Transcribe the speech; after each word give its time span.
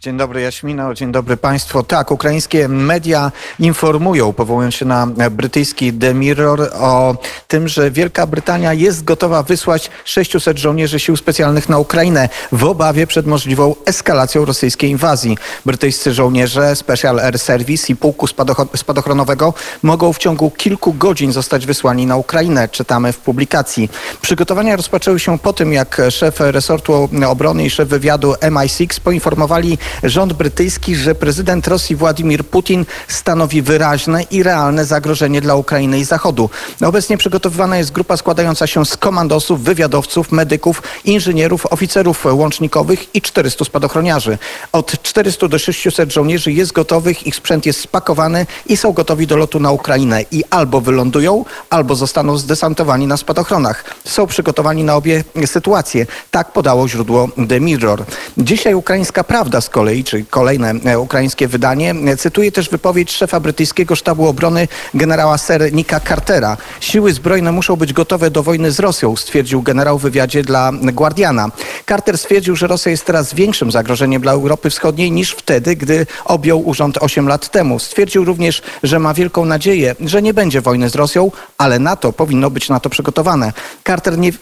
Dzień 0.00 0.16
dobry 0.16 0.40
Jaśmino, 0.40 0.94
dzień 0.94 1.12
dobry 1.12 1.36
Państwu. 1.36 1.82
Tak, 1.82 2.10
ukraińskie 2.10 2.68
media 2.68 3.32
informują, 3.58 4.32
powołując 4.32 4.74
się 4.74 4.84
na 4.84 5.06
brytyjski 5.30 5.92
The 5.92 6.14
Mirror, 6.14 6.70
o 6.80 7.16
tym, 7.48 7.68
że 7.68 7.90
Wielka 7.90 8.26
Brytania 8.26 8.72
jest 8.72 9.04
gotowa 9.04 9.42
wysłać 9.42 9.90
600 10.04 10.58
żołnierzy 10.58 11.00
sił 11.00 11.16
specjalnych 11.16 11.68
na 11.68 11.78
Ukrainę 11.78 12.28
w 12.52 12.64
obawie 12.64 13.06
przed 13.06 13.26
możliwą 13.26 13.74
eskalacją 13.86 14.44
rosyjskiej 14.44 14.90
inwazji. 14.90 15.38
Brytyjscy 15.66 16.14
żołnierze 16.14 16.76
Special 16.76 17.20
Air 17.20 17.38
Service 17.38 17.92
i 17.92 17.96
pułku 17.96 18.26
spadochronowego 18.74 19.54
mogą 19.82 20.12
w 20.12 20.18
ciągu 20.18 20.50
kilku 20.50 20.92
godzin 20.92 21.32
zostać 21.32 21.66
wysłani 21.66 22.06
na 22.06 22.16
Ukrainę, 22.16 22.68
czytamy 22.68 23.12
w 23.12 23.18
publikacji. 23.18 23.90
Przygotowania 24.22 24.76
rozpoczęły 24.76 25.20
się 25.20 25.38
po 25.38 25.52
tym, 25.52 25.72
jak 25.72 26.02
szef 26.10 26.40
resortu 26.40 27.08
obrony 27.28 27.64
i 27.64 27.70
szef 27.70 27.88
wywiadu 27.88 28.32
MI6 28.32 29.00
poinformowali 29.00 29.78
rząd 30.02 30.32
brytyjski, 30.32 30.96
że 30.96 31.14
prezydent 31.14 31.68
Rosji 31.68 31.96
Władimir 31.96 32.44
Putin 32.44 32.86
stanowi 33.08 33.62
wyraźne 33.62 34.22
i 34.22 34.42
realne 34.42 34.84
zagrożenie 34.84 35.40
dla 35.40 35.54
Ukrainy 35.54 35.98
i 35.98 36.04
Zachodu. 36.04 36.50
Obecnie 36.84 37.18
przygotowywana 37.18 37.78
jest 37.78 37.92
grupa 37.92 38.16
składająca 38.16 38.66
się 38.66 38.86
z 38.86 38.96
komandosów, 38.96 39.64
wywiadowców, 39.64 40.32
medyków, 40.32 40.82
inżynierów, 41.04 41.66
oficerów 41.66 42.24
łącznikowych 42.24 43.14
i 43.14 43.22
400 43.22 43.64
spadochroniarzy. 43.64 44.38
Od 44.72 45.02
400 45.02 45.48
do 45.48 45.58
600 45.58 46.12
żołnierzy 46.12 46.52
jest 46.52 46.72
gotowych, 46.72 47.26
ich 47.26 47.36
sprzęt 47.36 47.66
jest 47.66 47.80
spakowany 47.80 48.46
i 48.66 48.76
są 48.76 48.92
gotowi 48.92 49.26
do 49.26 49.36
lotu 49.36 49.60
na 49.60 49.70
Ukrainę 49.70 50.24
i 50.30 50.44
albo 50.50 50.80
wylądują, 50.80 51.44
albo 51.70 51.94
zostaną 51.94 52.36
zdesantowani 52.36 53.06
na 53.06 53.16
spadochronach. 53.16 53.84
Są 54.04 54.26
przygotowani 54.26 54.84
na 54.84 54.96
obie 54.96 55.24
sytuacje. 55.46 56.06
Tak 56.30 56.52
podało 56.52 56.88
źródło 56.88 57.28
The 57.48 57.60
Mirror. 57.60 58.04
Dzisiaj 58.38 58.74
ukraińska 58.74 59.24
prawda 59.24 59.60
z 59.60 59.68
kolei 59.68 59.79
kolei, 59.80 60.04
czyli 60.04 60.26
kolejne 60.26 60.74
e, 60.84 60.98
ukraińskie 60.98 61.48
wydanie, 61.48 61.94
e, 62.06 62.16
cytuje 62.16 62.52
też 62.52 62.68
wypowiedź 62.68 63.12
szefa 63.12 63.40
brytyjskiego 63.40 63.96
sztabu 63.96 64.26
obrony 64.26 64.68
generała 64.94 65.38
Sir 65.38 65.72
Nika 65.72 66.00
Cartera. 66.00 66.56
Siły 66.80 67.12
zbrojne 67.12 67.52
muszą 67.52 67.76
być 67.76 67.92
gotowe 67.92 68.30
do 68.30 68.42
wojny 68.42 68.70
z 68.70 68.80
Rosją, 68.80 69.16
stwierdził 69.16 69.62
generał 69.62 69.98
w 69.98 70.02
wywiadzie 70.02 70.42
dla 70.42 70.72
Guardiana. 70.72 71.50
Carter 71.88 72.18
stwierdził, 72.18 72.56
że 72.56 72.66
Rosja 72.66 72.90
jest 72.90 73.04
teraz 73.04 73.34
większym 73.34 73.70
zagrożeniem 73.70 74.22
dla 74.22 74.32
Europy 74.32 74.70
Wschodniej 74.70 75.12
niż 75.12 75.30
wtedy, 75.30 75.76
gdy 75.76 76.06
objął 76.24 76.68
urząd 76.68 76.98
8 77.00 77.28
lat 77.28 77.50
temu. 77.50 77.78
Stwierdził 77.78 78.24
również, 78.24 78.62
że 78.82 78.98
ma 78.98 79.14
wielką 79.14 79.44
nadzieję, 79.44 79.96
że 80.00 80.22
nie 80.22 80.34
będzie 80.34 80.60
wojny 80.60 80.88
z 80.90 80.94
Rosją, 80.94 81.30
ale 81.58 81.78
NATO 81.78 82.12
powinno 82.12 82.50
być 82.50 82.68
na 82.68 82.80
to 82.80 82.90
przygotowane. 82.90 83.52
Carter 83.86 84.18
nie... 84.18 84.32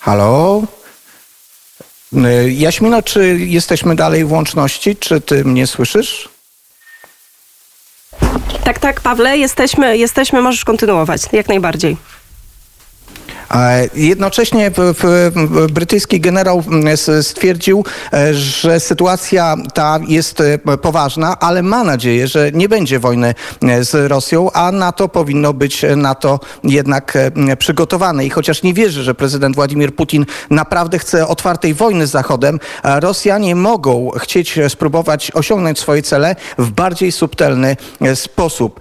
Halo? 0.00 0.62
Y, 2.16 2.52
Jaśmino, 2.52 3.02
czy 3.02 3.38
jesteśmy 3.38 3.96
dalej 3.96 4.24
w 4.24 4.32
łączności? 4.32 4.96
Czy 4.96 5.20
ty 5.20 5.44
mnie 5.44 5.66
słyszysz? 5.66 6.28
Tak, 8.64 8.78
tak, 8.78 9.00
Pawle, 9.00 9.38
jesteśmy, 9.38 9.98
jesteśmy, 9.98 10.40
możesz 10.40 10.64
kontynuować, 10.64 11.22
jak 11.32 11.48
najbardziej. 11.48 11.96
Jednocześnie 13.94 14.70
brytyjski 15.72 16.20
generał 16.20 16.62
stwierdził, 17.22 17.84
e, 18.12 18.34
że 18.34 18.80
sytuacja 18.80 19.56
ta 19.74 19.98
jest 20.08 20.40
e, 20.40 20.58
poważna, 20.58 21.38
ale 21.38 21.62
ma 21.62 21.84
nadzieję, 21.84 22.28
że 22.28 22.52
nie 22.52 22.68
będzie 22.68 22.98
wojny 22.98 23.34
e, 23.62 23.84
z 23.84 24.10
Rosją, 24.10 24.52
a 24.52 24.72
NATO 24.72 25.08
powinno 25.08 25.52
być 25.52 25.84
na 25.96 26.14
to 26.14 26.40
jednak 26.64 27.18
przygotowane. 27.58 28.26
I 28.26 28.30
chociaż 28.30 28.62
nie 28.62 28.74
wierzy, 28.74 29.02
że 29.02 29.14
prezydent 29.14 29.56
Władimir 29.56 29.94
Putin 29.94 30.26
naprawdę 30.50 30.98
chce 30.98 31.26
otwartej 31.26 31.74
wojny 31.74 32.06
z 32.06 32.10
Zachodem, 32.10 32.60
Rosjanie 32.84 33.54
mogą 33.54 34.10
chcieć 34.10 34.58
spróbować 34.68 35.30
osiągnąć 35.34 35.78
swoje 35.78 36.02
cele 36.02 36.36
w 36.58 36.70
bardziej 36.70 37.12
subtelny 37.12 37.76
sposób. 38.14 38.80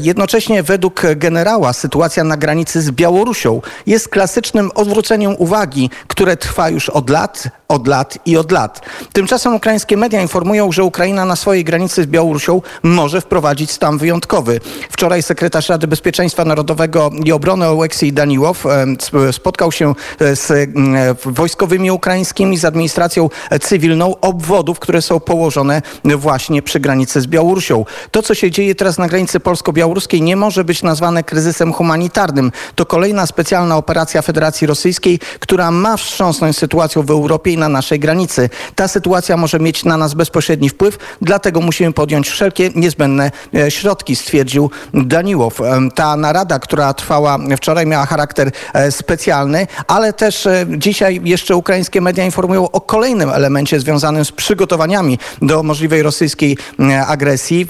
Jednocześnie 0.00 0.62
według 0.62 1.02
generała 1.16 1.72
sytuacja 1.72 2.24
na 2.24 2.36
granicy 2.36 2.82
z 2.82 2.90
Białorusią 2.90 3.60
jest 3.86 4.13
klasycznym 4.14 4.70
odwróceniem 4.74 5.34
uwagi, 5.38 5.90
które 6.06 6.36
trwa 6.36 6.68
już 6.68 6.88
od 6.88 7.10
lat, 7.10 7.48
od 7.68 7.86
lat 7.86 8.18
i 8.26 8.36
od 8.36 8.52
lat. 8.52 8.80
Tymczasem 9.12 9.54
ukraińskie 9.54 9.96
media 9.96 10.22
informują, 10.22 10.72
że 10.72 10.84
Ukraina 10.84 11.24
na 11.24 11.36
swojej 11.36 11.64
granicy 11.64 12.02
z 12.02 12.06
Białorusią 12.06 12.62
może 12.82 13.20
wprowadzić 13.20 13.70
stan 13.70 13.98
wyjątkowy. 13.98 14.60
Wczoraj 14.90 15.22
sekretarz 15.22 15.68
Rady 15.68 15.86
Bezpieczeństwa 15.86 16.44
Narodowego 16.44 17.10
i 17.24 17.32
Obrony 17.32 17.66
Oleksij 17.66 18.12
Daniłow 18.12 18.64
spotkał 19.32 19.72
się 19.72 19.94
e, 20.20 20.36
z 20.36 20.50
e, 20.50 20.66
wojskowymi 21.24 21.90
ukraińskimi, 21.90 22.56
z 22.56 22.64
administracją 22.64 23.30
cywilną 23.60 24.20
obwodów, 24.20 24.78
które 24.78 25.02
są 25.02 25.20
położone 25.20 25.82
właśnie 26.04 26.62
przy 26.62 26.80
granicy 26.80 27.20
z 27.20 27.26
Białorusią. 27.26 27.84
To, 28.10 28.22
co 28.22 28.34
się 28.34 28.50
dzieje 28.50 28.74
teraz 28.74 28.98
na 28.98 29.08
granicy 29.08 29.40
polsko-białoruskiej 29.40 30.22
nie 30.22 30.36
może 30.36 30.64
być 30.64 30.82
nazwane 30.82 31.24
kryzysem 31.24 31.72
humanitarnym. 31.72 32.52
To 32.74 32.86
kolejna 32.86 33.26
specjalna 33.26 33.76
operacja 33.76 34.22
Federacji 34.22 34.66
Rosyjskiej, 34.66 35.18
która 35.40 35.70
ma 35.70 35.96
wstrząsnąć 35.96 36.58
sytuacją 36.58 37.02
w 37.02 37.10
Europie 37.10 37.53
na 37.58 37.68
naszej 37.68 37.98
granicy. 37.98 38.50
Ta 38.74 38.88
sytuacja 38.88 39.36
może 39.36 39.58
mieć 39.60 39.84
na 39.84 39.96
nas 39.96 40.14
bezpośredni 40.14 40.68
wpływ, 40.68 40.98
dlatego 41.22 41.60
musimy 41.60 41.92
podjąć 41.92 42.28
wszelkie 42.28 42.70
niezbędne 42.74 43.30
e, 43.54 43.70
środki, 43.70 44.16
stwierdził 44.16 44.70
Daniłow. 44.94 45.60
Ta 45.94 46.16
narada, 46.16 46.58
która 46.58 46.94
trwała 46.94 47.38
wczoraj, 47.56 47.86
miała 47.86 48.06
charakter 48.06 48.50
e, 48.74 48.92
specjalny, 48.92 49.66
ale 49.86 50.12
też 50.12 50.46
e, 50.46 50.66
dzisiaj 50.68 51.20
jeszcze 51.24 51.56
ukraińskie 51.56 52.00
media 52.00 52.24
informują 52.24 52.70
o 52.70 52.80
kolejnym 52.80 53.30
elemencie 53.30 53.80
związanym 53.80 54.24
z 54.24 54.32
przygotowaniami 54.32 55.18
do 55.42 55.62
możliwej 55.62 56.02
rosyjskiej 56.02 56.56
agresji. 57.06 57.66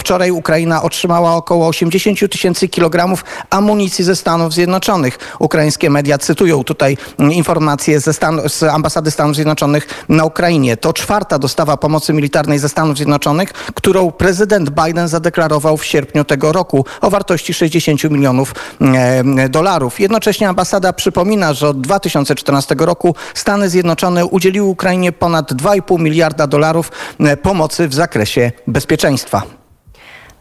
Wczoraj 0.00 0.30
Ukraina 0.30 0.82
otrzymała 0.82 1.34
około 1.34 1.68
80 1.68 2.32
tysięcy 2.32 2.68
kilogramów 2.68 3.24
amunicji 3.50 4.04
ze 4.04 4.16
Stanów 4.16 4.54
Zjednoczonych. 4.54 5.18
Ukraińskie 5.38 5.90
media 5.90 6.18
cytują 6.18 6.64
tutaj 6.64 6.96
informacje 7.18 8.00
ze 8.00 8.12
Stan 8.12 8.40
z 8.48 8.62
ambasady 8.88 9.10
Stanów 9.10 9.34
Zjednoczonych 9.34 10.04
na 10.08 10.24
Ukrainie. 10.24 10.76
To 10.76 10.92
czwarta 10.92 11.38
dostawa 11.38 11.76
pomocy 11.76 12.12
militarnej 12.12 12.58
ze 12.58 12.68
Stanów 12.68 12.96
Zjednoczonych, 12.96 13.52
którą 13.52 14.10
prezydent 14.10 14.70
Biden 14.70 15.08
zadeklarował 15.08 15.76
w 15.76 15.84
sierpniu 15.84 16.24
tego 16.24 16.52
roku 16.52 16.84
o 17.00 17.10
wartości 17.10 17.54
60 17.54 18.04
milionów 18.04 18.54
e, 18.80 19.48
dolarów. 19.48 20.00
Jednocześnie 20.00 20.48
ambasada 20.48 20.92
przypomina, 20.92 21.52
że 21.52 21.68
od 21.68 21.80
2014 21.80 22.74
roku 22.78 23.14
Stany 23.34 23.68
Zjednoczone 23.68 24.26
udzieliły 24.26 24.66
Ukrainie 24.66 25.12
ponad 25.12 25.52
2,5 25.52 26.00
miliarda 26.00 26.46
dolarów 26.46 26.92
e, 27.20 27.36
pomocy 27.36 27.88
w 27.88 27.94
zakresie 27.94 28.52
bezpieczeństwa. 28.66 29.57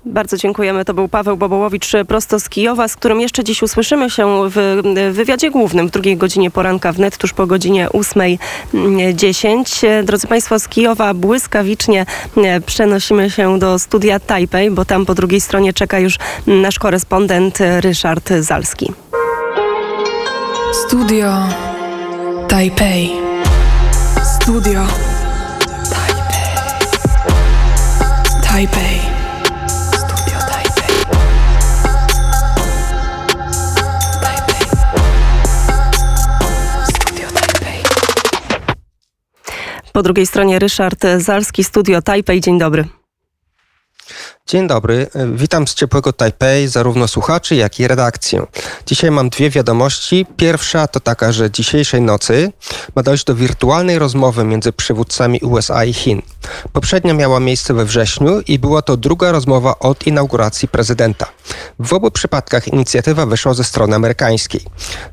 Bardzo 0.06 0.38
dziękujemy. 0.38 0.86
To 0.86 0.94
był 0.94 1.08
Paweł 1.08 1.38
Bobołowicz 1.38 1.92
prosto 2.08 2.40
z 2.40 2.50
Kijowa, 2.50 2.88
z 2.88 2.96
którym 2.96 3.22
jeszcze 3.22 3.44
dziś 3.44 3.64
usłyszymy 3.64 4.10
się 4.10 4.50
w 4.50 4.82
wywiadzie 5.12 5.52
głównym 5.52 5.88
w 5.88 5.92
drugiej 5.92 6.18
godzinie 6.18 6.52
poranka 6.52 6.92
wnet, 6.92 7.18
tuż 7.18 7.34
po 7.34 7.48
godzinie 7.48 7.88
8.10. 7.88 10.04
Drodzy 10.04 10.28
Państwo, 10.28 10.60
z 10.60 10.68
Kijowa 10.68 11.14
błyskawicznie 11.14 12.06
przenosimy 12.66 13.30
się 13.30 13.60
do 13.60 13.80
studia 13.80 14.20
Tajpej, 14.20 14.72
bo 14.72 14.86
tam 14.86 15.06
po 15.06 15.16
drugiej 15.16 15.42
stronie 15.42 15.74
czeka 15.74 16.00
już 16.00 16.18
nasz 16.48 16.80
korespondent 16.80 17.60
Ryszard 17.80 18.30
Zalski. 18.40 18.92
Studio 20.88 21.34
Tajpej. 22.48 23.12
Studio 24.24 24.88
Tajpej. 25.90 26.48
Tajpej. 28.44 29.17
Po 39.98 40.04
drugiej 40.04 40.28
stronie 40.28 40.60
Ryszard 40.60 41.06
Zalski, 41.18 41.64
Studio 41.64 42.02
Taipei. 42.02 42.42
Dzień 42.42 42.60
dobry. 42.60 42.86
Dzień 44.48 44.68
dobry, 44.68 45.08
witam 45.36 45.68
z 45.68 45.74
ciepłego 45.74 46.14
Tajpej, 46.14 46.68
zarówno 46.68 47.08
słuchaczy, 47.08 47.56
jak 47.56 47.80
i 47.80 47.88
redakcję. 47.88 48.46
Dzisiaj 48.86 49.12
mam 49.12 49.30
dwie 49.30 49.50
wiadomości. 49.50 50.26
Pierwsza 50.38 50.88
to 50.88 51.00
taka, 51.00 51.32
że 51.32 51.52
dzisiejszej 51.52 52.02
nocy 52.02 52.52
ma 52.96 53.04
dojść 53.04 53.24
do 53.24 53.36
wirtualnej 53.36 54.00
rozmowy 54.00 54.44
między 54.44 54.74
przywódcami 54.74 55.40
USA 55.40 55.86
i 55.86 55.94
Chin. 55.94 56.22
Poprzednia 56.74 57.14
miała 57.14 57.40
miejsce 57.40 57.74
we 57.74 57.86
wrześniu 57.86 58.42
i 58.48 58.60
była 58.60 58.82
to 58.82 58.98
druga 58.98 59.32
rozmowa 59.32 59.80
od 59.80 60.08
inauguracji 60.08 60.68
prezydenta. 60.68 61.26
W 61.80 61.94
obu 61.94 62.12
przypadkach 62.12 62.68
inicjatywa 62.68 63.26
wyszła 63.26 63.54
ze 63.54 63.64
strony 63.64 63.96
amerykańskiej. 63.96 64.62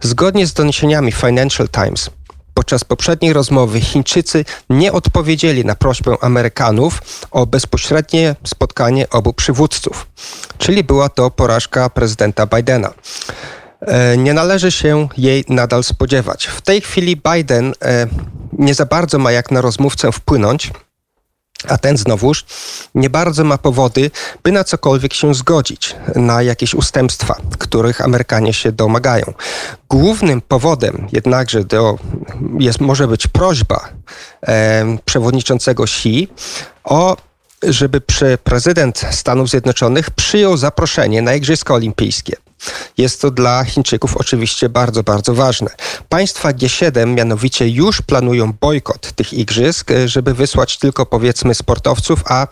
Zgodnie 0.00 0.46
z 0.46 0.52
doniesieniami 0.52 1.12
Financial 1.12 1.68
Times, 1.68 2.10
Podczas 2.54 2.84
poprzedniej 2.84 3.32
rozmowy 3.32 3.80
Chińczycy 3.80 4.44
nie 4.70 4.92
odpowiedzieli 4.92 5.64
na 5.64 5.74
prośbę 5.74 6.16
Amerykanów 6.20 7.00
o 7.30 7.46
bezpośrednie 7.46 8.36
spotkanie 8.44 9.10
obu 9.10 9.32
przywódców, 9.32 10.06
czyli 10.58 10.84
była 10.84 11.08
to 11.08 11.30
porażka 11.30 11.90
prezydenta 11.90 12.46
Bidena. 12.46 12.94
E, 13.80 14.16
nie 14.16 14.34
należy 14.34 14.70
się 14.70 15.08
jej 15.16 15.44
nadal 15.48 15.84
spodziewać. 15.84 16.46
W 16.46 16.60
tej 16.60 16.80
chwili 16.80 17.22
Biden 17.32 17.72
e, 17.82 18.06
nie 18.52 18.74
za 18.74 18.86
bardzo 18.86 19.18
ma 19.18 19.32
jak 19.32 19.50
na 19.50 19.60
rozmówcę 19.60 20.12
wpłynąć. 20.12 20.70
A 21.68 21.78
ten 21.78 21.96
znowuż 21.96 22.44
nie 22.94 23.10
bardzo 23.10 23.44
ma 23.44 23.58
powody, 23.58 24.10
by 24.42 24.52
na 24.52 24.64
cokolwiek 24.64 25.14
się 25.14 25.34
zgodzić, 25.34 25.96
na 26.14 26.42
jakieś 26.42 26.74
ustępstwa, 26.74 27.36
których 27.74 28.00
Amerykanie 28.00 28.52
się 28.52 28.72
domagają. 28.72 29.32
Głównym 29.88 30.40
powodem 30.40 31.08
jednakże 31.12 31.64
do, 31.64 31.98
jest, 32.58 32.80
może 32.80 33.08
być 33.08 33.26
prośba 33.26 33.88
e, 34.46 34.98
przewodniczącego 35.04 35.84
Xi 35.84 36.28
o 36.84 37.16
żeby 37.68 38.00
prezydent 38.44 39.06
Stanów 39.10 39.50
Zjednoczonych 39.50 40.10
przyjął 40.10 40.56
zaproszenie 40.56 41.22
na 41.22 41.34
Igrzyska 41.34 41.74
Olimpijskie. 41.74 42.36
Jest 42.98 43.20
to 43.20 43.30
dla 43.30 43.64
Chińczyków 43.64 44.16
oczywiście 44.16 44.68
bardzo, 44.68 45.02
bardzo 45.02 45.34
ważne. 45.34 45.70
Państwa 46.08 46.52
G7 46.52 47.06
mianowicie 47.06 47.68
już 47.68 48.02
planują 48.02 48.52
bojkot 48.52 49.12
tych 49.12 49.32
igrzysk, 49.32 49.90
żeby 50.06 50.34
wysłać 50.34 50.78
tylko 50.78 51.06
powiedzmy 51.06 51.54
sportowców, 51.54 52.22
a 52.26 52.46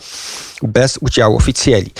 bez 0.63 0.99
udziału 1.01 1.37
oficjeli. 1.37 1.91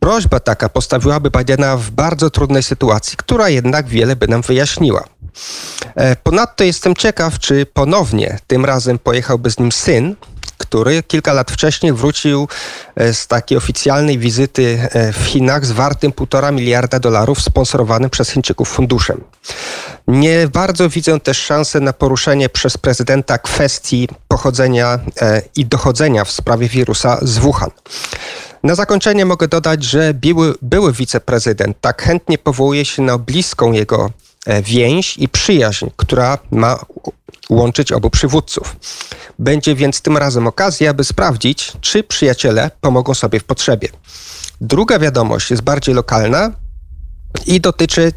Prośba 0.00 0.40
taka 0.40 0.68
postawiłaby 0.68 1.30
Bidena 1.38 1.76
w 1.76 1.90
bardzo 1.90 2.30
trudnej 2.30 2.62
sytuacji, 2.62 3.16
która 3.16 3.48
jednak 3.48 3.88
wiele 3.88 4.16
by 4.16 4.28
nam 4.28 4.42
wyjaśniła. 4.42 5.04
E, 5.94 6.16
ponadto 6.16 6.64
jestem 6.64 6.94
ciekaw, 6.94 7.38
czy 7.38 7.66
ponownie 7.66 8.38
tym 8.46 8.64
razem 8.64 8.98
pojechałby 8.98 9.50
z 9.50 9.58
nim 9.58 9.72
syn, 9.72 10.16
który 10.58 11.02
kilka 11.02 11.32
lat 11.32 11.50
wcześniej 11.50 11.92
wrócił 11.92 12.48
e, 12.96 13.14
z 13.14 13.26
takiej 13.26 13.58
oficjalnej 13.58 14.18
wizyty 14.18 14.88
e, 14.92 15.12
w 15.12 15.26
Chinach 15.26 15.66
z 15.66 15.72
wartym 15.72 16.12
półtora 16.12 16.52
miliarda 16.52 16.98
dolarów 16.98 17.42
sponsorowanym 17.42 18.10
przez 18.10 18.30
Chińczyków 18.30 18.68
funduszem. 18.68 19.24
Nie 20.08 20.48
bardzo 20.48 20.88
widzę 20.88 21.20
też 21.20 21.38
szansę 21.38 21.80
na 21.80 21.92
poruszenie 21.92 22.48
przez 22.48 22.76
prezydenta 22.76 23.38
kwestii 23.38 24.08
pochodzenia 24.28 24.98
i 25.56 25.66
dochodzenia 25.66 26.24
w 26.24 26.30
sprawie 26.30 26.68
wirusa 26.68 27.18
z 27.22 27.38
Wuhan. 27.38 27.70
Na 28.62 28.74
zakończenie 28.74 29.24
mogę 29.24 29.48
dodać, 29.48 29.84
że 29.84 30.14
były, 30.14 30.54
były 30.62 30.92
wiceprezydent 30.92 31.76
tak 31.80 32.02
chętnie 32.02 32.38
powołuje 32.38 32.84
się 32.84 33.02
na 33.02 33.18
bliską 33.18 33.72
jego 33.72 34.10
więź 34.62 35.18
i 35.18 35.28
przyjaźń, 35.28 35.86
która 35.96 36.38
ma 36.50 36.78
łączyć 37.50 37.92
obu 37.92 38.10
przywódców. 38.10 38.76
Będzie 39.38 39.74
więc 39.74 40.02
tym 40.02 40.16
razem 40.16 40.46
okazja, 40.46 40.94
by 40.94 41.04
sprawdzić, 41.04 41.72
czy 41.80 42.02
przyjaciele 42.02 42.70
pomogą 42.80 43.14
sobie 43.14 43.40
w 43.40 43.44
potrzebie. 43.44 43.88
Druga 44.60 44.98
wiadomość 44.98 45.50
jest 45.50 45.62
bardziej 45.62 45.94
lokalna 45.94 46.52
i 47.46 47.60
dotyczy 47.60 48.12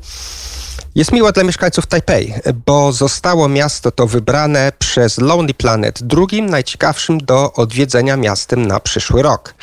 jest 0.95 1.11
miła 1.11 1.31
dla 1.31 1.43
mieszkańców 1.43 1.87
Tajpej, 1.87 2.33
bo 2.65 2.91
zostało 2.91 3.49
miasto 3.49 3.91
to 3.91 4.07
wybrane 4.07 4.71
przez 4.79 5.17
Lonely 5.17 5.53
Planet 5.53 6.03
drugim 6.03 6.45
najciekawszym 6.45 7.17
do 7.17 7.53
odwiedzenia 7.53 8.17
miastem 8.17 8.65
na 8.65 8.79
przyszły 8.79 9.21
rok. 9.21 9.55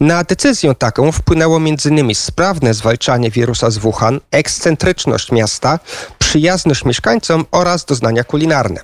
Na 0.00 0.24
decyzję 0.24 0.74
taką 0.74 1.12
wpłynęło 1.12 1.56
m.in. 1.56 2.14
sprawne 2.14 2.74
zwalczanie 2.74 3.30
wirusa 3.30 3.70
z 3.70 3.78
Wuhan, 3.78 4.20
ekscentryczność 4.30 5.32
miasta, 5.32 5.78
przyjazność 6.18 6.84
mieszkańcom 6.84 7.44
oraz 7.50 7.84
doznania 7.84 8.24
kulinarne. 8.24 8.80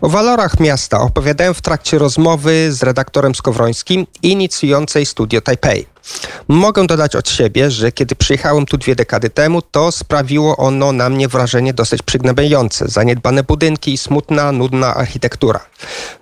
O 0.00 0.08
walorach 0.08 0.60
miasta 0.60 1.00
opowiadałem 1.00 1.54
w 1.54 1.62
trakcie 1.62 1.98
rozmowy 1.98 2.72
z 2.72 2.82
redaktorem 2.82 3.34
Skowrońskim 3.34 4.06
inicjującej 4.22 5.06
studio 5.06 5.40
Taipei. 5.40 5.91
Mogę 6.48 6.86
dodać 6.86 7.16
od 7.16 7.30
siebie, 7.30 7.70
że 7.70 7.92
kiedy 7.92 8.14
przyjechałem 8.14 8.66
tu 8.66 8.78
dwie 8.78 8.96
dekady 8.96 9.30
temu, 9.30 9.62
to 9.62 9.92
sprawiło 9.92 10.56
ono 10.56 10.92
na 10.92 11.08
mnie 11.08 11.28
wrażenie 11.28 11.74
dosyć 11.74 12.02
przygnębiające. 12.02 12.88
Zaniedbane 12.88 13.42
budynki 13.42 13.92
i 13.92 13.98
smutna, 13.98 14.52
nudna 14.52 14.94
architektura. 14.94 15.60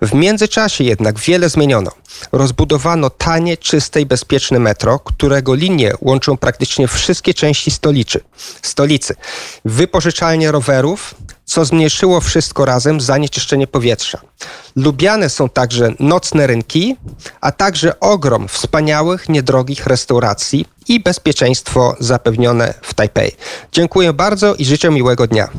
W 0.01 0.13
międzyczasie 0.13 0.83
jednak 0.83 1.19
wiele 1.19 1.49
zmieniono. 1.49 1.91
Rozbudowano 2.31 3.09
tanie, 3.09 3.57
czyste 3.57 4.01
i 4.01 4.05
bezpieczne 4.05 4.59
metro, 4.59 4.99
którego 4.99 5.53
linie 5.53 5.93
łączą 6.01 6.37
praktycznie 6.37 6.87
wszystkie 6.87 7.33
części 7.33 7.71
stolicy. 7.71 8.19
stolicy. 8.61 9.15
Wypożyczalnie 9.65 10.51
rowerów, 10.51 11.15
co 11.45 11.65
zmniejszyło 11.65 12.21
wszystko 12.21 12.65
razem 12.65 13.01
zanieczyszczenie 13.01 13.67
powietrza. 13.67 14.21
Lubiane 14.75 15.29
są 15.29 15.49
także 15.49 15.93
nocne 15.99 16.47
rynki, 16.47 16.95
a 17.41 17.51
także 17.51 17.99
ogrom 17.99 18.47
wspaniałych, 18.47 19.29
niedrogich 19.29 19.87
restauracji 19.87 20.65
i 20.87 20.99
bezpieczeństwo 20.99 21.95
zapewnione 21.99 22.73
w 22.81 22.93
Tajpej. 22.93 23.35
Dziękuję 23.71 24.13
bardzo 24.13 24.55
i 24.55 24.65
życzę 24.65 24.89
miłego 24.89 25.27
dnia. 25.27 25.49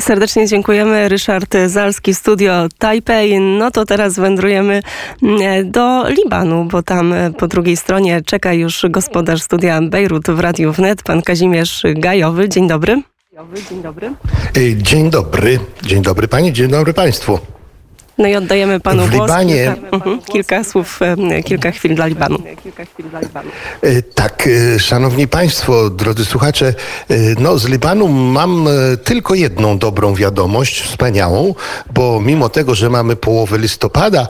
Serdecznie 0.00 0.46
dziękujemy. 0.46 1.08
Ryszard 1.08 1.54
Zalski, 1.66 2.14
studio 2.14 2.68
Taipei. 2.78 3.40
No 3.40 3.70
to 3.70 3.84
teraz 3.84 4.18
wędrujemy 4.18 4.82
mm, 5.22 5.70
do 5.70 6.08
Libanu, 6.08 6.64
bo 6.64 6.82
tam 6.82 7.12
e, 7.12 7.30
po 7.30 7.48
drugiej 7.48 7.76
stronie 7.76 8.22
czeka 8.26 8.52
już 8.52 8.86
gospodarz 8.90 9.42
studia 9.42 9.80
Bejrut 9.82 10.26
w 10.26 10.40
Radiu 10.40 10.72
Wnet, 10.72 11.02
pan 11.02 11.22
Kazimierz 11.22 11.82
Gajowy. 11.96 12.48
Dzień 12.48 12.68
dobry. 12.68 13.02
Dzień 13.68 13.82
dobry. 13.82 14.14
Dzień 14.76 15.10
dobry. 15.10 15.58
Dzień 15.82 16.02
dobry 16.02 16.28
pani, 16.28 16.52
dzień 16.52 16.68
dobry 16.68 16.94
państwu. 16.94 17.51
No 18.18 18.28
i 18.28 18.36
oddajemy 18.36 18.80
panu 18.80 19.06
w 19.06 19.10
głos. 19.10 19.30
Libanie... 19.30 19.74
Kilka, 19.74 19.96
mhm, 19.96 20.22
kilka 20.22 20.64
słów, 20.64 21.00
kilka 21.44 21.70
chwil 21.70 21.94
dla 21.94 22.06
Libanu. 22.06 22.38
E, 23.82 24.02
tak, 24.02 24.48
e, 24.76 24.78
szanowni 24.78 25.28
państwo, 25.28 25.90
drodzy 25.90 26.24
słuchacze, 26.24 26.74
e, 27.10 27.14
no 27.38 27.58
z 27.58 27.68
Libanu 27.68 28.08
mam 28.08 28.68
tylko 29.04 29.34
jedną 29.34 29.78
dobrą 29.78 30.14
wiadomość, 30.14 30.80
wspaniałą, 30.80 31.54
bo 31.94 32.20
mimo 32.20 32.48
tego, 32.48 32.74
że 32.74 32.90
mamy 32.90 33.16
połowę 33.16 33.58
listopada, 33.58 34.28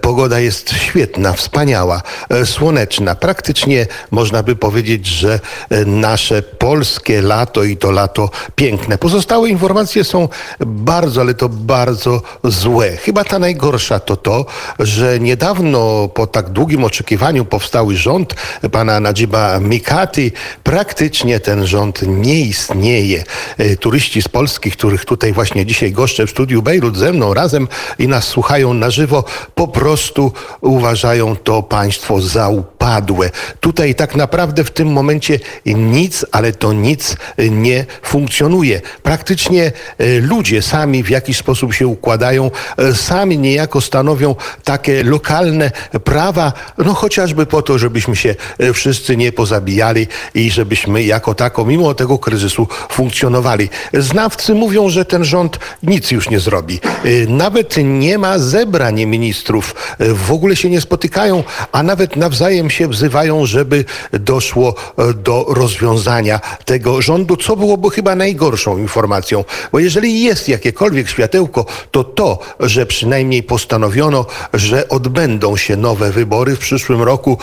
pogoda 0.00 0.40
jest 0.40 0.74
świetna, 0.74 1.32
wspaniała, 1.32 2.02
słoneczna. 2.44 3.14
Praktycznie 3.14 3.86
można 4.10 4.42
by 4.42 4.56
powiedzieć, 4.56 5.06
że 5.06 5.40
nasze 5.86 6.42
polskie 6.42 7.22
lato 7.22 7.64
i 7.64 7.76
to 7.76 7.90
lato 7.90 8.30
piękne. 8.54 8.98
Pozostałe 8.98 9.48
informacje 9.48 10.04
są 10.04 10.28
bardzo, 10.66 11.20
ale 11.20 11.34
to 11.34 11.48
bardzo 11.48 12.22
złe. 12.44 12.96
Chyba 12.96 13.23
ta 13.24 13.38
najgorsza 13.38 14.00
to 14.00 14.16
to, 14.16 14.46
że 14.78 15.20
niedawno 15.20 16.08
po 16.08 16.26
tak 16.26 16.50
długim 16.50 16.84
oczekiwaniu 16.84 17.44
powstały 17.44 17.96
rząd 17.96 18.34
pana 18.72 19.00
Nadziba 19.00 19.60
Mikati. 19.60 20.32
Praktycznie 20.62 21.40
ten 21.40 21.66
rząd 21.66 22.02
nie 22.02 22.40
istnieje. 22.40 23.24
E, 23.58 23.76
turyści 23.76 24.22
z 24.22 24.28
Polski, 24.28 24.70
których 24.70 25.04
tutaj 25.04 25.32
właśnie 25.32 25.66
dzisiaj 25.66 25.92
goszczę 25.92 26.26
w 26.26 26.30
studiu 26.30 26.62
Bejrut 26.62 26.96
ze 26.96 27.12
mną 27.12 27.34
razem 27.34 27.68
i 27.98 28.08
nas 28.08 28.24
słuchają 28.24 28.74
na 28.74 28.90
żywo, 28.90 29.24
po 29.54 29.68
prostu 29.68 30.32
uważają 30.60 31.36
to 31.36 31.62
państwo 31.62 32.20
za 32.20 32.48
upadłe. 32.84 33.30
Tutaj 33.60 33.94
tak 33.94 34.16
naprawdę 34.16 34.64
w 34.64 34.70
tym 34.70 34.92
momencie 34.92 35.38
nic, 35.66 36.26
ale 36.32 36.52
to 36.52 36.72
nic 36.72 37.16
nie 37.38 37.86
funkcjonuje. 38.02 38.80
Praktycznie 39.02 39.72
e, 39.98 40.20
ludzie 40.20 40.62
sami 40.62 41.02
w 41.02 41.10
jakiś 41.10 41.36
sposób 41.36 41.74
się 41.74 41.86
układają, 41.86 42.50
e, 42.76 42.94
sami 42.94 43.38
niejako 43.38 43.80
stanowią 43.80 44.36
takie 44.64 45.04
lokalne 45.04 45.70
prawa, 46.04 46.52
no 46.78 46.94
chociażby 46.94 47.46
po 47.46 47.62
to, 47.62 47.78
żebyśmy 47.78 48.16
się 48.16 48.34
wszyscy 48.74 49.16
nie 49.16 49.32
pozabijali 49.32 50.06
i 50.34 50.50
żebyśmy 50.50 51.02
jako 51.02 51.34
tako, 51.34 51.64
mimo 51.64 51.94
tego 51.94 52.18
kryzysu, 52.18 52.68
funkcjonowali. 52.90 53.68
Znawcy 53.92 54.54
mówią, 54.54 54.88
że 54.88 55.04
ten 55.04 55.24
rząd 55.24 55.58
nic 55.82 56.10
już 56.10 56.30
nie 56.30 56.40
zrobi. 56.40 56.80
Nawet 57.28 57.74
nie 57.84 58.18
ma 58.18 58.38
zebrań 58.38 59.04
ministrów, 59.04 59.74
w 60.00 60.32
ogóle 60.32 60.56
się 60.56 60.70
nie 60.70 60.80
spotykają, 60.80 61.44
a 61.72 61.82
nawet 61.82 62.16
nawzajem 62.16 62.70
się 62.74 62.88
wzywają, 62.88 63.46
żeby 63.46 63.84
doszło 64.12 64.74
do 65.14 65.46
rozwiązania 65.48 66.40
tego 66.64 67.02
rządu, 67.02 67.36
co 67.36 67.56
byłoby 67.56 67.90
chyba 67.90 68.14
najgorszą 68.14 68.78
informacją. 68.78 69.44
Bo 69.72 69.78
jeżeli 69.78 70.22
jest 70.22 70.48
jakiekolwiek 70.48 71.08
światełko, 71.08 71.66
to 71.90 72.04
to, 72.04 72.38
że 72.60 72.86
przy 72.86 73.04
przynajmniej 73.04 73.42
postanowiono, 73.42 74.26
że 74.54 74.88
odbędą 74.88 75.56
się 75.56 75.76
nowe 75.76 76.10
wybory 76.10 76.56
w 76.56 76.58
przyszłym 76.58 77.02
roku 77.02 77.38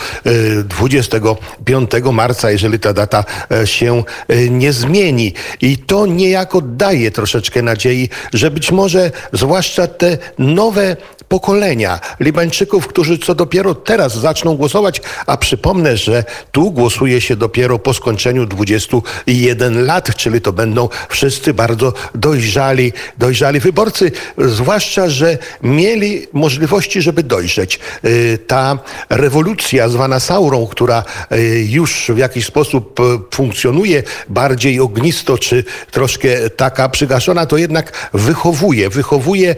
25 0.64 1.94
e, 1.94 2.12
marca, 2.12 2.50
jeżeli 2.50 2.78
ta 2.78 2.92
data 2.92 3.24
e, 3.50 3.66
się 3.66 4.04
e, 4.28 4.48
nie 4.48 4.72
zmieni. 4.72 5.32
I 5.60 5.78
to 5.78 6.06
niejako 6.06 6.60
daje 6.60 7.10
troszeczkę 7.10 7.62
nadziei, 7.62 8.08
że 8.32 8.50
być 8.50 8.72
może 8.72 9.10
zwłaszcza 9.32 9.86
te 9.86 10.18
nowe 10.38 10.96
pokolenia 11.32 12.00
Libańczyków, 12.20 12.86
którzy 12.86 13.18
co 13.18 13.34
dopiero 13.34 13.74
teraz 13.74 14.14
zaczną 14.14 14.56
głosować, 14.56 15.00
a 15.26 15.36
przypomnę, 15.36 15.96
że 15.96 16.24
tu 16.52 16.70
głosuje 16.70 17.20
się 17.20 17.36
dopiero 17.36 17.78
po 17.78 17.94
skończeniu 17.94 18.46
21 18.46 19.86
lat, 19.86 20.16
czyli 20.16 20.40
to 20.40 20.52
będą 20.52 20.88
wszyscy 21.08 21.54
bardzo 21.54 21.92
dojrzali, 22.14 22.92
dojrzali 23.18 23.60
wyborcy, 23.60 24.12
zwłaszcza, 24.38 25.08
że 25.08 25.38
mieli 25.62 26.26
możliwości, 26.32 27.02
żeby 27.02 27.22
dojrzeć. 27.22 27.80
Y, 28.04 28.38
ta 28.46 28.78
rewolucja 29.10 29.88
zwana 29.88 30.20
Saurą, 30.20 30.66
która 30.66 31.04
y, 31.32 31.66
już 31.68 32.10
w 32.14 32.18
jakiś 32.18 32.46
sposób 32.46 33.00
y, 33.00 33.02
funkcjonuje 33.34 34.02
bardziej 34.28 34.80
ognisto, 34.80 35.38
czy 35.38 35.64
troszkę 35.90 36.50
taka 36.50 36.88
przygaszona, 36.88 37.46
to 37.46 37.56
jednak 37.56 38.10
wychowuje, 38.12 38.90
wychowuje 38.90 39.56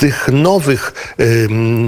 tych 0.00 0.28
nowych 0.32 1.14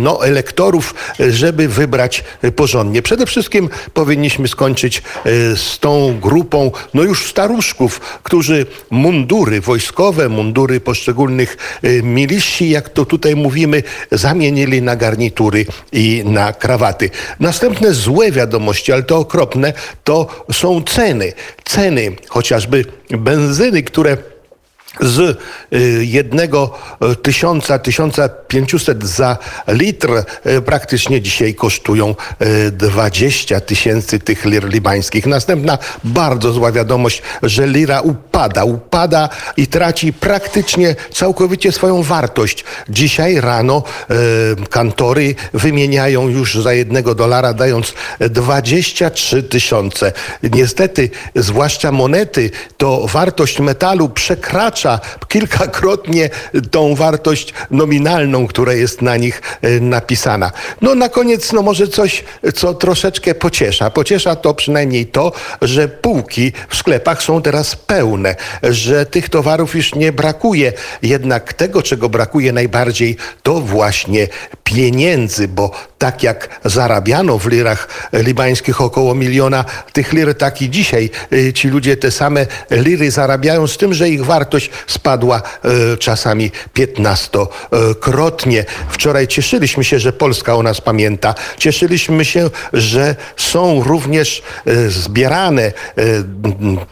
no, 0.02 0.26
elektorów, 0.26 0.94
żeby 1.18 1.68
wybrać 1.68 2.24
porządnie. 2.56 3.02
Przede 3.02 3.26
wszystkim 3.26 3.68
powinniśmy 3.94 4.48
skończyć 4.48 4.98
e, 4.98 5.02
z 5.56 5.78
tą 5.78 6.20
grupą, 6.20 6.70
no 6.94 7.02
już 7.02 7.26
staruszków, 7.26 8.00
którzy 8.22 8.66
mundury 8.90 9.60
wojskowe, 9.60 10.28
mundury 10.28 10.80
poszczególnych 10.80 11.80
milicji, 12.02 12.70
jak 12.70 12.88
to 12.88 13.04
tutaj 13.04 13.36
mówimy, 13.36 13.82
zamienili 14.10 14.82
na 14.82 14.96
garnitury 14.96 15.66
i 15.92 16.22
na 16.26 16.52
krawaty. 16.52 17.10
Następne 17.40 17.94
złe 17.94 18.32
wiadomości, 18.32 18.92
ale 18.92 19.02
to 19.02 19.18
okropne, 19.18 19.72
to 20.04 20.44
są 20.52 20.82
ceny. 20.82 21.32
Ceny 21.64 22.16
chociażby 22.28 22.84
benzyny, 23.10 23.82
które 23.82 24.31
z 25.00 25.38
y, 25.72 26.04
jednego 26.04 26.78
y, 27.12 27.16
tysiąca, 27.16 27.78
tysiąca 27.78 28.28
pięciuset 28.28 29.04
za 29.04 29.38
litr 29.68 30.10
y, 30.46 30.62
praktycznie 30.62 31.20
dzisiaj 31.20 31.54
kosztują 31.54 32.14
20 32.72 33.60
tysięcy 33.60 34.18
tych 34.18 34.44
lir 34.44 34.68
libańskich. 34.68 35.26
Następna 35.26 35.78
bardzo 36.04 36.52
zła 36.52 36.72
wiadomość, 36.72 37.22
że 37.42 37.66
lira 37.66 38.00
upada, 38.00 38.64
upada 38.64 39.28
i 39.56 39.66
traci 39.66 40.12
praktycznie 40.12 40.96
całkowicie 41.12 41.72
swoją 41.72 42.02
wartość. 42.02 42.64
Dzisiaj 42.88 43.40
rano 43.40 43.82
kantory 44.70 45.34
wymieniają 45.54 46.28
już 46.28 46.54
za 46.54 46.72
jednego 46.72 47.14
dolara, 47.14 47.54
dając 47.54 47.94
23 48.20 49.42
tysiące. 49.42 50.12
Niestety, 50.42 51.10
zwłaszcza 51.34 51.92
monety, 51.92 52.50
to 52.76 53.06
wartość 53.06 53.60
metalu 53.60 54.08
przekracza 54.08 54.81
przekracza 54.82 55.00
kilkakrotnie 55.28 56.30
tą 56.70 56.94
wartość 56.94 57.54
nominalną, 57.70 58.46
która 58.46 58.72
jest 58.72 59.02
na 59.02 59.16
nich 59.16 59.42
e, 59.62 59.80
napisana. 59.80 60.52
No 60.80 60.94
na 60.94 61.08
koniec, 61.08 61.52
no 61.52 61.62
może 61.62 61.88
coś, 61.88 62.24
co 62.54 62.74
troszeczkę 62.74 63.34
pociesza. 63.34 63.90
Pociesza 63.90 64.36
to 64.36 64.54
przynajmniej 64.54 65.06
to, 65.06 65.32
że 65.62 65.88
półki 65.88 66.52
w 66.68 66.76
sklepach 66.76 67.22
są 67.22 67.42
teraz 67.42 67.76
pełne, 67.76 68.36
że 68.62 69.06
tych 69.06 69.28
towarów 69.28 69.74
już 69.74 69.94
nie 69.94 70.12
brakuje. 70.12 70.72
Jednak 71.02 71.52
tego, 71.52 71.82
czego 71.82 72.08
brakuje 72.08 72.52
najbardziej, 72.52 73.16
to 73.42 73.60
właśnie 73.60 74.28
pieniędzy, 74.64 75.48
bo 75.48 75.70
tak 76.02 76.22
jak 76.22 76.60
zarabiano 76.64 77.38
w 77.38 77.46
lirach 77.46 77.88
libańskich 78.12 78.80
około 78.80 79.14
miliona 79.14 79.64
tych 79.92 80.12
lir, 80.12 80.34
tak 80.34 80.62
i 80.62 80.70
dzisiaj 80.70 81.10
y, 81.32 81.52
ci 81.52 81.68
ludzie 81.68 81.96
te 81.96 82.10
same 82.10 82.46
liry 82.70 83.10
zarabiają, 83.10 83.66
z 83.66 83.76
tym, 83.76 83.94
że 83.94 84.08
ich 84.08 84.24
wartość 84.24 84.70
spadła 84.86 85.42
y, 85.94 85.98
czasami 85.98 86.50
piętnastokrotnie. 86.74 88.64
Wczoraj 88.88 89.28
cieszyliśmy 89.28 89.84
się, 89.84 89.98
że 89.98 90.12
Polska 90.12 90.54
o 90.54 90.62
nas 90.62 90.80
pamięta. 90.80 91.34
Cieszyliśmy 91.58 92.24
się, 92.24 92.50
że 92.72 93.16
są 93.36 93.82
również 93.82 94.42
y, 94.66 94.90
zbierane 94.90 95.72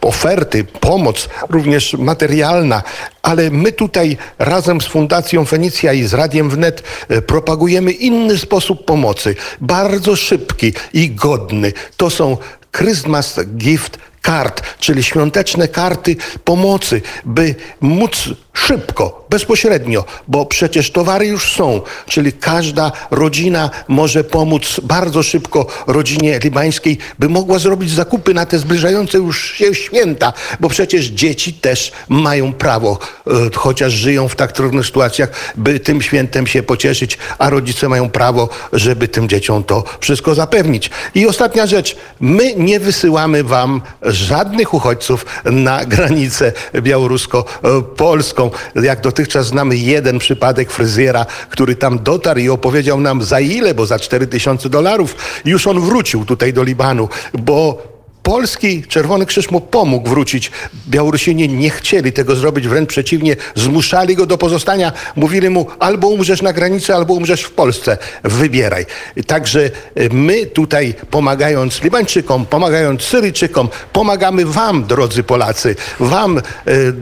oferty, 0.01 0.63
pomoc, 0.63 1.29
również 1.49 1.93
materialna, 1.93 2.83
ale 3.21 3.49
my 3.49 3.71
tutaj 3.71 4.17
razem 4.39 4.81
z 4.81 4.85
Fundacją 4.87 5.45
Fenicja 5.45 5.93
i 5.93 6.03
z 6.03 6.13
Radiem 6.13 6.49
Wnet 6.49 6.83
propagujemy 7.27 7.91
inny 7.91 8.37
sposób 8.37 8.85
pomocy 8.85 9.00
pomocy, 9.01 9.35
bardzo 9.61 10.15
szybki 10.15 10.73
i 10.93 11.09
godny. 11.09 11.73
To 11.97 12.09
są 12.09 12.37
Christmas 12.77 13.39
Gift 13.57 13.97
Card, 14.25 14.61
czyli 14.79 15.03
świąteczne 15.03 15.67
karty 15.67 16.15
pomocy, 16.43 17.01
by 17.25 17.55
móc 17.81 18.29
szybko, 18.53 19.25
bezpośrednio, 19.29 20.05
bo 20.27 20.45
przecież 20.45 20.91
towary 20.91 21.25
już 21.25 21.55
są, 21.55 21.81
czyli 22.07 22.33
każda 22.33 22.91
rodzina 23.11 23.69
może 23.87 24.23
pomóc 24.23 24.79
bardzo 24.83 25.23
szybko 25.23 25.65
rodzinie 25.87 26.39
libańskiej, 26.43 26.97
by 27.19 27.29
mogła 27.29 27.59
zrobić 27.59 27.91
zakupy 27.91 28.33
na 28.33 28.45
te 28.45 28.59
zbliżające 28.59 29.17
już 29.17 29.53
się 29.53 29.75
święta, 29.75 30.33
bo 30.59 30.69
przecież 30.69 31.05
dzieci 31.05 31.53
też 31.53 31.91
mają 32.09 32.53
prawo, 32.53 32.99
e, 33.27 33.31
chociaż 33.55 33.93
żyją 33.93 34.27
w 34.27 34.35
tak 34.35 34.51
trudnych 34.51 34.85
sytuacjach, 34.85 35.53
by 35.55 35.79
tym 35.79 36.01
świętem 36.01 36.47
się 36.47 36.63
pocieszyć, 36.63 37.17
a 37.37 37.49
rodzice 37.49 37.89
mają 37.89 38.09
prawo, 38.09 38.49
żeby 38.73 39.07
tym 39.07 39.29
dzieciom 39.29 39.63
to 39.63 39.83
wszystko 39.99 40.35
zapewnić. 40.35 40.89
I 41.15 41.27
ostatnia 41.27 41.67
rzecz, 41.67 41.95
my 42.19 42.55
nie 42.55 42.79
wysyłamy 42.79 43.43
wam 43.43 43.81
żadnych 44.01 44.73
uchodźców 44.73 45.25
na 45.45 45.85
granicę 45.85 46.53
białorusko-polską. 46.73 48.40
Jak 48.75 49.01
dotychczas 49.01 49.47
znamy 49.47 49.77
jeden 49.77 50.19
przypadek 50.19 50.71
fryzjera, 50.71 51.25
który 51.49 51.75
tam 51.75 51.99
dotarł 51.99 52.39
i 52.39 52.49
opowiedział 52.49 52.99
nam 52.99 53.23
za 53.23 53.39
ile, 53.39 53.73
bo 53.73 53.85
za 53.85 53.99
4000 53.99 54.69
dolarów. 54.69 55.15
Już 55.45 55.67
on 55.67 55.81
wrócił 55.81 56.25
tutaj 56.25 56.53
do 56.53 56.63
Libanu, 56.63 57.09
bo 57.33 57.91
Polski 58.23 58.83
Czerwony 58.83 59.25
Krzyż 59.25 59.51
mu 59.51 59.61
pomógł 59.61 60.09
wrócić. 60.09 60.51
Białorusini 60.87 61.49
nie 61.49 61.69
chcieli 61.69 62.13
tego 62.13 62.35
zrobić, 62.35 62.67
wręcz 62.67 62.89
przeciwnie, 62.89 63.35
zmuszali 63.55 64.15
go 64.15 64.25
do 64.25 64.37
pozostania. 64.37 64.91
Mówili 65.15 65.49
mu, 65.49 65.67
albo 65.79 66.07
umrzesz 66.07 66.41
na 66.41 66.53
granicy, 66.53 66.95
albo 66.95 67.13
umrzesz 67.13 67.41
w 67.41 67.51
Polsce. 67.51 67.97
Wybieraj. 68.23 68.85
Także 69.27 69.65
e, 69.65 69.69
my 70.09 70.45
tutaj 70.45 70.93
pomagając 71.09 71.83
Libańczykom, 71.83 72.45
pomagając 72.45 73.01
Syryjczykom, 73.01 73.69
pomagamy 73.93 74.45
wam, 74.45 74.83
drodzy 74.83 75.23
Polacy, 75.23 75.75
wam, 75.99 76.37
e, 76.37 76.41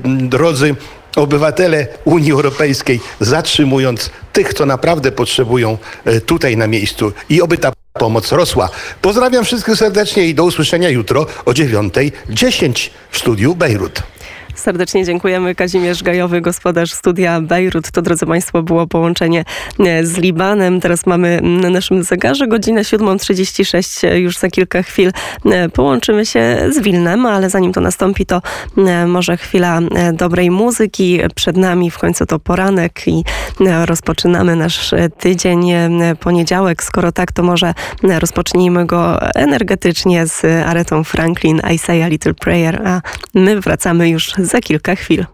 drodzy 0.05 0.75
obywatele 1.15 1.87
Unii 2.05 2.31
Europejskiej, 2.31 2.99
zatrzymując 3.19 4.09
tych, 4.33 4.53
co 4.53 4.65
naprawdę 4.65 5.11
potrzebują 5.11 5.77
e, 6.05 6.21
tutaj 6.21 6.57
na 6.57 6.67
miejscu 6.67 7.11
i 7.29 7.41
oby 7.41 7.57
ta 7.57 7.71
pomoc 7.93 8.31
rosła. 8.31 8.69
Pozdrawiam 9.01 9.45
wszystkich 9.45 9.75
serdecznie 9.75 10.25
i 10.25 10.35
do 10.35 10.43
usłyszenia 10.43 10.89
jutro 10.89 11.25
o 11.45 11.51
9.10 11.51 12.89
w 13.11 13.17
studiu 13.17 13.55
Bejrut. 13.55 14.03
Serdecznie 14.59 15.05
dziękujemy. 15.05 15.55
Kazimierz 15.55 16.03
Gajowy, 16.03 16.41
gospodarz 16.41 16.91
studia 16.91 17.41
Bejrut. 17.41 17.91
To, 17.91 18.01
drodzy 18.01 18.25
Państwo, 18.25 18.63
było 18.63 18.87
połączenie 18.87 19.45
e, 19.79 20.05
z 20.05 20.17
Libanem. 20.17 20.79
Teraz 20.79 21.05
mamy 21.05 21.39
na 21.41 21.69
naszym 21.69 22.03
zegarze 22.03 22.47
godzinę 22.47 22.81
7.36. 22.81 24.07
E, 24.07 24.19
już 24.19 24.37
za 24.37 24.49
kilka 24.49 24.83
chwil 24.83 25.11
e, 25.45 25.69
połączymy 25.69 26.25
się 26.25 26.57
z 26.71 26.79
Wilnem, 26.79 27.25
ale 27.25 27.49
zanim 27.49 27.73
to 27.73 27.81
nastąpi, 27.81 28.25
to 28.25 28.41
może 29.07 29.37
chwila 29.37 29.79
dobrej 30.13 30.51
muzyki. 30.51 31.19
Przed 31.35 31.57
nami 31.57 31.91
w 31.91 31.97
końcu 31.97 32.25
to 32.25 32.39
poranek 32.39 33.07
i 33.07 33.23
rozpoczynamy 33.85 34.55
nasz 34.55 34.93
tydzień, 35.19 35.71
poniedziałek. 36.19 36.83
Skoro 36.83 37.11
tak, 37.11 37.31
to 37.31 37.43
może 37.43 37.73
rozpocznijmy 38.03 38.85
go 38.85 39.21
energetycznie 39.35 40.27
z 40.27 40.45
Aretą 40.65 41.03
Franklin, 41.03 41.61
I 41.73 41.77
Say 41.77 42.03
a 42.03 42.07
Little 42.07 42.33
Prayer, 42.33 42.87
a 42.87 43.01
my 43.33 43.61
wracamy 43.61 44.09
już 44.09 44.33
za 44.49 44.61
kilka 44.61 44.95
chwil. 44.95 45.25